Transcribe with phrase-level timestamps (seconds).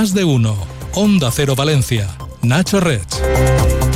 [0.00, 0.56] más de uno.
[0.94, 2.08] Onda Cero Valencia.
[2.40, 3.02] Nacho Red.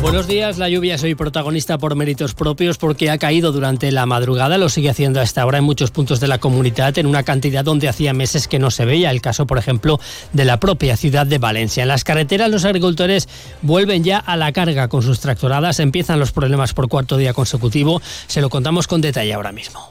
[0.00, 4.04] Buenos días, la lluvia es hoy protagonista por méritos propios porque ha caído durante la
[4.04, 7.64] madrugada, lo sigue haciendo hasta ahora en muchos puntos de la comunidad en una cantidad
[7.64, 10.00] donde hacía meses que no se veía, el caso por ejemplo
[10.32, 11.84] de la propia ciudad de Valencia.
[11.84, 13.28] En las carreteras los agricultores
[13.60, 18.02] vuelven ya a la carga con sus tractoradas, empiezan los problemas por cuarto día consecutivo,
[18.26, 19.88] se lo contamos con detalle ahora mismo.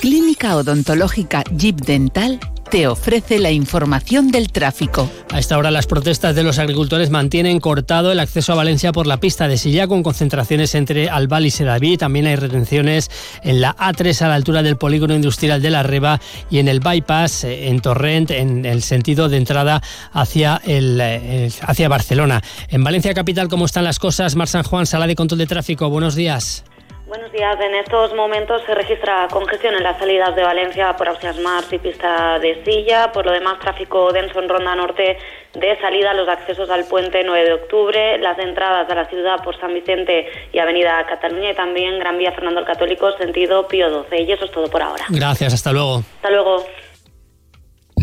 [0.00, 5.10] Clínica Odontológica Jeep Dental te ofrece la información del tráfico.
[5.32, 9.08] A esta hora las protestas de los agricultores mantienen cortado el acceso a Valencia por
[9.08, 11.96] la pista de Silla con concentraciones entre Albal y Sedaví.
[11.96, 13.10] También hay retenciones
[13.42, 16.78] en la A3 a la altura del polígono industrial de la Reba y en el
[16.78, 19.82] bypass eh, en Torrent en el sentido de entrada
[20.12, 22.40] hacia, el, eh, hacia Barcelona.
[22.68, 24.36] En Valencia capital, ¿cómo están las cosas?
[24.36, 25.90] Mar San Juan, sala de control de tráfico.
[25.90, 26.64] Buenos días.
[27.10, 27.58] Buenos días.
[27.60, 31.78] En estos momentos se registra congestión en las salidas de Valencia por Ausias Mars y
[31.78, 33.10] pista de Silla.
[33.10, 35.18] Por lo demás, tráfico denso en Ronda Norte
[35.52, 39.58] de salida, los accesos al puente 9 de octubre, las entradas a la ciudad por
[39.58, 44.22] San Vicente y Avenida Cataluña y también Gran Vía Fernando el Católico, sentido Pío 12.
[44.22, 45.04] Y eso es todo por ahora.
[45.08, 46.04] Gracias, hasta luego.
[46.14, 46.64] Hasta luego.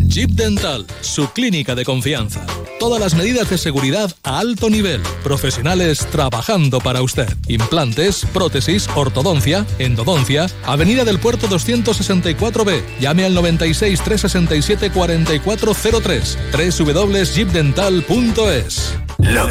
[0.08, 2.40] Jeep Dental, su clínica de confianza.
[2.80, 5.02] Todas las medidas de seguridad a alto nivel.
[5.22, 7.28] Profesionales trabajando para usted.
[7.46, 10.46] Implantes, prótesis, ortodoncia, endodoncia.
[10.64, 12.80] Avenida del Puerto 264B.
[13.00, 16.38] Llame al 96 367 4403.
[16.52, 18.94] www.jeepdental.es.
[19.18, 19.46] No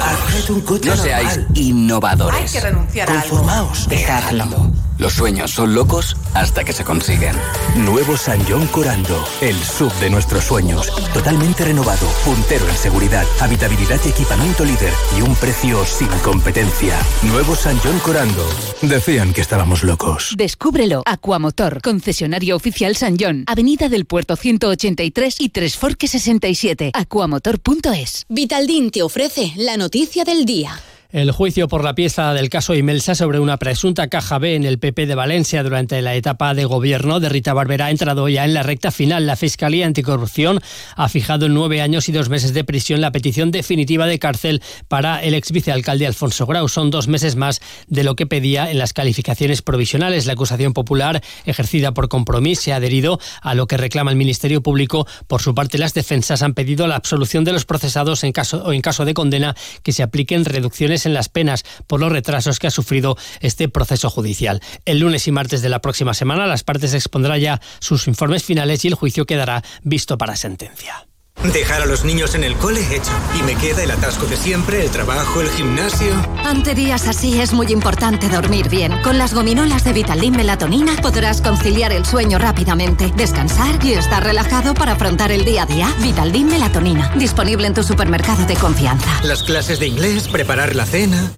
[0.97, 2.41] seáis innovadores.
[2.41, 3.29] Hay que renunciar a algo.
[3.29, 3.87] Conformaos.
[3.87, 4.73] Dejadlo.
[4.99, 7.35] Los sueños son locos hasta que se consiguen.
[7.75, 10.91] Nuevo San John Corando, el sub de nuestros sueños.
[11.13, 16.97] Totalmente renovado, puntero en seguridad, habitabilidad y equipamiento líder y un precio sin competencia.
[17.23, 18.43] Nuevo San John Corando.
[18.81, 20.33] Decían que estábamos locos.
[20.35, 21.03] Descúbrelo.
[21.05, 26.91] Aquamotor, concesionario oficial San John, Avenida del Puerto 183 y Tres Forques 67.
[26.93, 28.25] Aquamotor.es.
[28.29, 30.79] Vitaldin te ofrece la noticia del día.
[31.09, 34.77] El juicio por la pieza del caso Imelsa sobre una presunta caja B en el
[34.77, 38.53] PP de Valencia durante la etapa de gobierno de Rita Barbera ha entrado ya en
[38.53, 39.25] la recta final.
[39.25, 40.59] La Fiscalía Anticorrupción
[40.97, 44.61] ha fijado en nueve años y dos meses de prisión la petición definitiva de cárcel
[44.89, 46.67] para el ex vicealcalde Alfonso Grau.
[46.67, 50.25] Son dos meses más de lo que pedía en las calificaciones provisionales.
[50.25, 54.61] La acusación popular, ejercida por compromiso, se ha adherido a lo que reclama el Ministerio
[54.61, 55.07] Público.
[55.27, 58.73] Por su parte, las defensas han pedido la absolución de los procesados en caso, o
[58.73, 62.67] en caso de condena que se apliquen reducciones en las penas por los retrasos que
[62.67, 64.61] ha sufrido este proceso judicial.
[64.85, 68.83] El lunes y martes de la próxima semana las partes expondrán ya sus informes finales
[68.85, 71.07] y el juicio quedará visto para sentencia.
[71.53, 73.11] Dejar a los niños en el cole hecho.
[73.39, 76.13] Y me queda el atasco de siempre, el trabajo, el gimnasio.
[76.43, 79.01] Ante días así es muy importante dormir bien.
[79.01, 84.73] Con las gominolas de Vitaldin Melatonina podrás conciliar el sueño rápidamente, descansar y estar relajado
[84.73, 85.93] para afrontar el día a día.
[86.01, 89.09] Vitaldin Melatonina, disponible en tu supermercado de confianza.
[89.23, 91.33] Las clases de inglés, preparar la cena.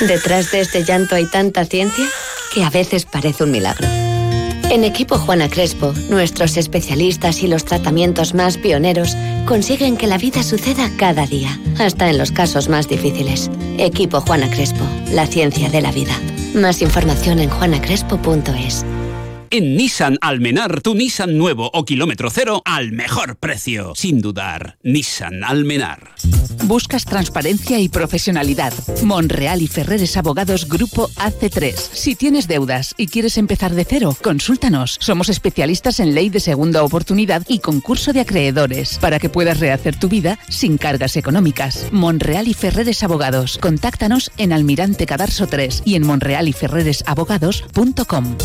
[0.00, 2.06] Detrás de este llanto hay tanta ciencia
[2.54, 3.99] que a veces parece un milagro.
[4.70, 10.44] En Equipo Juana Crespo, nuestros especialistas y los tratamientos más pioneros consiguen que la vida
[10.44, 13.50] suceda cada día, hasta en los casos más difíciles.
[13.78, 16.16] Equipo Juana Crespo, la ciencia de la vida.
[16.54, 18.84] Más información en juanacrespo.es.
[19.52, 23.94] En Nissan Almenar, tu Nissan nuevo o kilómetro cero al mejor precio.
[23.96, 26.14] Sin dudar, Nissan Almenar.
[26.66, 28.72] Buscas transparencia y profesionalidad.
[29.02, 31.74] Monreal y Ferreres Abogados Grupo AC3.
[31.74, 34.96] Si tienes deudas y quieres empezar de cero, consúltanos.
[35.00, 39.98] Somos especialistas en ley de segunda oportunidad y concurso de acreedores para que puedas rehacer
[39.98, 41.88] tu vida sin cargas económicas.
[41.90, 43.58] Monreal y Ferreres Abogados.
[43.60, 48.36] Contáctanos en Almirante Cadarso 3 y en monrealyferreresabogados.com.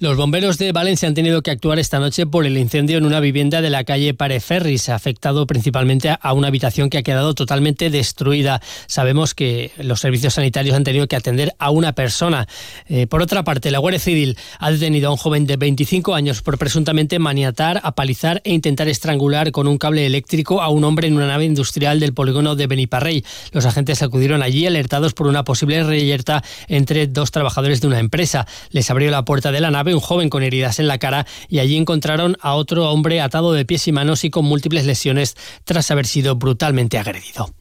[0.00, 3.20] Los bomberos de Valencia han tenido que actuar esta noche por el incendio en una
[3.20, 8.62] vivienda de la calle Pareferris, afectado principalmente a una habitación que ha quedado totalmente destruida.
[8.86, 12.48] Sabemos que los servicios sanitarios han tenido que atender a una persona.
[12.88, 16.40] Eh, por otra parte, la Guardia Civil ha detenido a un joven de 25 años
[16.40, 21.16] por presuntamente maniatar, apalizar e intentar estrangular con un cable eléctrico a un hombre en
[21.16, 23.22] una nave industrial del polígono de Beniparrey.
[23.52, 28.46] Los agentes acudieron allí alertados por una posible reyerta entre dos trabajadores de una empresa.
[28.70, 31.58] Les abrió la puerta de la nave un joven con heridas en la cara y
[31.58, 35.90] allí encontraron a otro hombre atado de pies y manos y con múltiples lesiones tras
[35.90, 37.52] haber sido brutalmente agredido.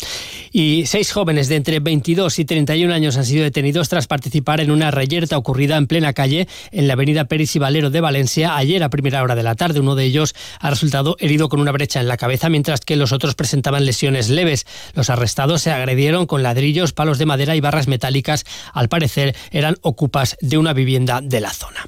[0.52, 4.72] Y seis jóvenes de entre 22 y 31 años han sido detenidos tras participar en
[4.72, 8.84] una reyerta ocurrida en plena calle en la avenida Pérez y Valero de Valencia ayer
[8.84, 9.80] a primera hora de la tarde.
[9.80, 13.12] Uno de ellos ha resultado herido con una brecha en la cabeza, mientras que los
[13.12, 14.66] otros presentaban lesiones leves.
[14.94, 18.46] Los arrestados se agredieron con ladrillos, palos de madera y barras metálicas.
[18.74, 21.88] Al parecer eran ocupas de una vivienda de la zona.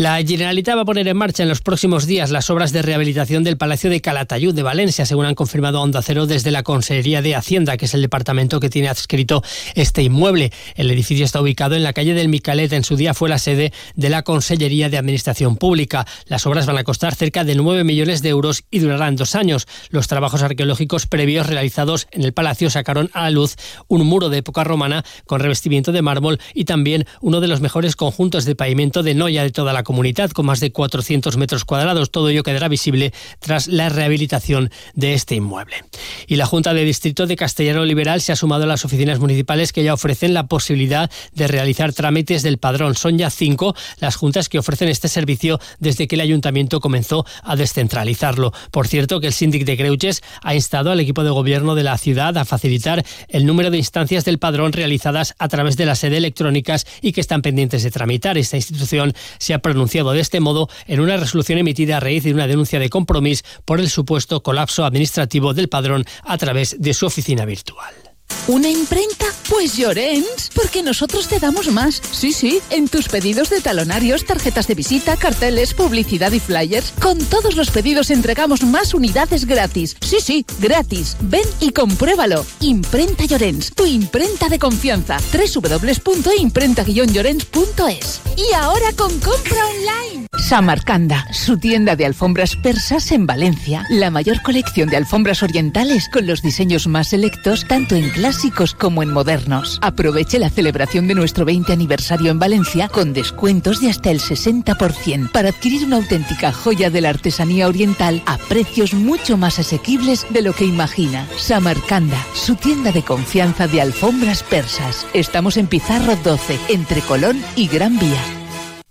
[0.00, 3.44] La Generalitat va a poner en marcha en los próximos días las obras de rehabilitación
[3.44, 7.36] del Palacio de Calatayud de Valencia, según han confirmado Onda Cero desde la Consejería de
[7.36, 9.42] Hacienda, que es el departamento que tiene adscrito
[9.74, 10.52] este inmueble.
[10.74, 12.72] El edificio está ubicado en la calle del Micalet.
[12.72, 16.06] En su día fue la sede de la Consellería de Administración Pública.
[16.24, 19.68] Las obras van a costar cerca de 9 millones de euros y durarán dos años.
[19.90, 23.56] Los trabajos arqueológicos previos realizados en el palacio sacaron a luz
[23.86, 27.96] un muro de época romana con revestimiento de mármol y también uno de los mejores
[27.96, 32.12] conjuntos de pavimento de Noya de toda la comunidad, con más de 400 metros cuadrados.
[32.12, 35.82] Todo ello quedará visible tras la rehabilitación de este inmueble.
[36.28, 39.72] Y la Junta de Distrito de Castellano Liberal se ha sumado a las oficinas municipales
[39.72, 42.94] que ya ofrecen la posibilidad de realizar trámites del padrón.
[42.94, 47.56] Son ya cinco las juntas que ofrecen este servicio desde que el ayuntamiento comenzó a
[47.56, 48.52] descentralizarlo.
[48.70, 51.98] Por cierto, que el síndic de Creuches ha instado al equipo de gobierno de la
[51.98, 56.18] ciudad a facilitar el número de instancias del padrón realizadas a través de la sede
[56.18, 58.38] electrónicas y que están pendientes de tramitar.
[58.38, 59.79] Esta institución se ha pronunciado
[60.12, 63.80] de este modo en una resolución emitida a raíz de una denuncia de compromiso por
[63.80, 68.09] el supuesto colapso administrativo del padrón a través de su oficina virtual.
[68.46, 69.26] ¿Una imprenta?
[69.48, 72.02] Pues Llorens, porque nosotros te damos más.
[72.10, 76.92] Sí, sí, en tus pedidos de talonarios, tarjetas de visita, carteles, publicidad y flyers.
[77.00, 79.96] Con todos los pedidos entregamos más unidades gratis.
[80.00, 81.16] Sí, sí, gratis.
[81.20, 82.44] Ven y compruébalo.
[82.60, 85.18] Imprenta Llorens, tu imprenta de confianza.
[85.32, 90.19] www.imprenta-llorens.es Y ahora con compra online.
[90.40, 93.84] Samarcanda, su tienda de alfombras persas en Valencia.
[93.90, 99.02] La mayor colección de alfombras orientales con los diseños más selectos, tanto en clásicos como
[99.02, 99.78] en modernos.
[99.82, 105.30] Aproveche la celebración de nuestro 20 aniversario en Valencia con descuentos de hasta el 60%
[105.30, 110.42] para adquirir una auténtica joya de la artesanía oriental a precios mucho más asequibles de
[110.42, 111.26] lo que imagina.
[111.36, 115.06] Samarcanda, su tienda de confianza de alfombras persas.
[115.12, 118.39] Estamos en Pizarro 12, entre Colón y Gran Vía.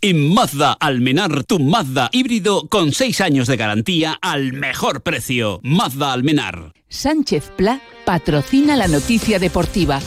[0.01, 5.59] En Mazda Almenar, tu Mazda híbrido con 6 años de garantía al mejor precio.
[5.61, 6.71] Mazda Almenar.
[6.87, 9.99] Sánchez Pla patrocina la noticia deportiva.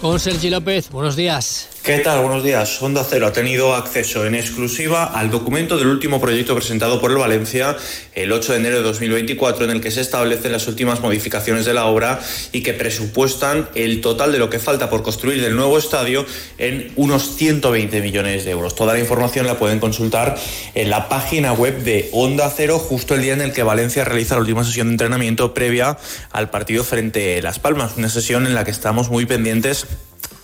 [0.00, 1.79] Con Sergi López, buenos días.
[1.90, 2.20] ¿Qué tal?
[2.20, 2.80] Buenos días.
[2.82, 7.16] Onda Cero ha tenido acceso en exclusiva al documento del último proyecto presentado por el
[7.16, 7.76] Valencia
[8.14, 11.74] el 8 de enero de 2024 en el que se establecen las últimas modificaciones de
[11.74, 12.20] la obra
[12.52, 16.24] y que presupuestan el total de lo que falta por construir del nuevo estadio
[16.58, 18.76] en unos 120 millones de euros.
[18.76, 20.36] Toda la información la pueden consultar
[20.76, 24.36] en la página web de Onda Cero justo el día en el que Valencia realiza
[24.36, 25.98] la última sesión de entrenamiento previa
[26.30, 29.88] al partido frente a Las Palmas, una sesión en la que estamos muy pendientes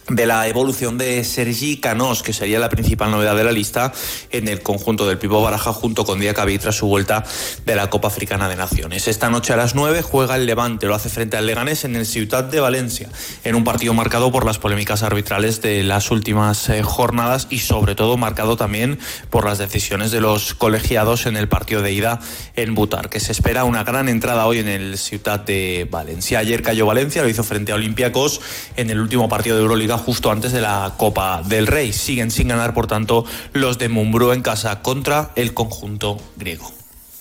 [0.08, 3.92] de la evolución de Sergi Canós, que sería la principal novedad de la lista
[4.30, 7.24] en el conjunto del Pipo Baraja junto con Diacabí tras su vuelta
[7.64, 9.08] de la Copa Africana de Naciones.
[9.08, 12.06] Esta noche a las 9 juega el Levante, lo hace frente al Leganés en el
[12.06, 13.08] Ciutat de Valencia,
[13.42, 17.96] en un partido marcado por las polémicas arbitrales de las últimas eh, jornadas y sobre
[17.96, 22.20] todo marcado también por las decisiones de los colegiados en el partido de ida
[22.54, 26.38] en Butar, que se espera una gran entrada hoy en el Ciutat de Valencia.
[26.38, 28.40] Ayer cayó Valencia, lo hizo frente a Olympiacos
[28.76, 31.92] en el último partido de Euroliga justo antes de la Copa del Rey.
[31.92, 36.76] Siguen sin ganar, por tanto, los de Mumbrú en casa contra el conjunto griego.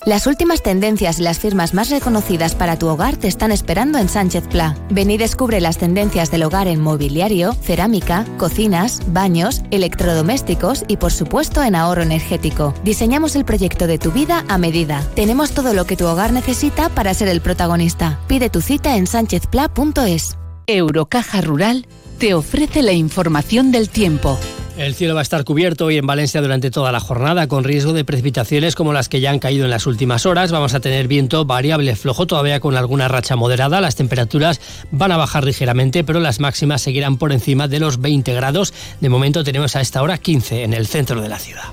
[0.05, 4.07] Las últimas tendencias y las firmas más reconocidas para tu hogar te están esperando en
[4.07, 4.77] Sánchez Pla.
[4.91, 11.11] Ven y descubre las tendencias del hogar en mobiliario, cerámica, cocinas, baños, electrodomésticos y por
[11.11, 12.75] supuesto en ahorro energético.
[12.83, 15.01] Diseñamos el proyecto de tu vida a medida.
[15.15, 18.19] Tenemos todo lo que tu hogar necesita para ser el protagonista.
[18.27, 20.37] Pide tu cita en sánchezpla.es.
[20.67, 24.39] Eurocaja Rural te ofrece la información del tiempo.
[24.77, 27.93] El cielo va a estar cubierto hoy en Valencia durante toda la jornada, con riesgo
[27.93, 30.51] de precipitaciones como las que ya han caído en las últimas horas.
[30.51, 33.79] Vamos a tener viento variable flojo, todavía con alguna racha moderada.
[33.79, 34.59] Las temperaturas
[34.91, 38.73] van a bajar ligeramente, pero las máximas seguirán por encima de los 20 grados.
[38.99, 41.71] De momento tenemos a esta hora 15 en el centro de la ciudad.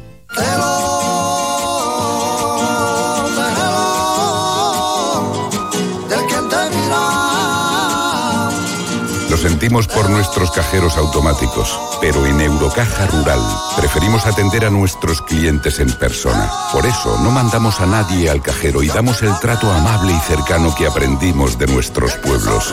[9.43, 13.41] Sentimos por nuestros cajeros automáticos, pero en Eurocaja Rural
[13.77, 16.49] preferimos atender a nuestros clientes en persona.
[16.73, 20.73] Por eso no mandamos a nadie al cajero y damos el trato amable y cercano
[20.77, 22.73] que aprendimos de nuestros pueblos.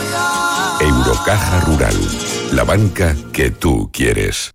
[0.79, 1.95] Eurocaja Rural,
[2.51, 4.51] la banca que tú quieres.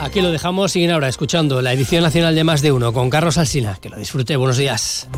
[0.00, 3.36] Aquí lo dejamos, siguen ahora escuchando la edición nacional de Más de Uno con Carlos
[3.36, 3.76] Alsina.
[3.82, 5.08] Que lo disfrute, buenos días.